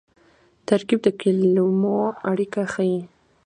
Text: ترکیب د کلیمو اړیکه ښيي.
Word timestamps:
ترکیب 0.67 0.99
د 1.05 1.07
کلیمو 1.21 1.99
اړیکه 2.31 2.61
ښيي. 2.73 2.99